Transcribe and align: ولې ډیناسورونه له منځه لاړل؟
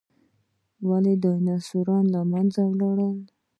ولې 0.89 1.13
ډیناسورونه 1.23 2.09
له 2.13 2.21
منځه 2.31 2.61
لاړل؟ 2.79 3.17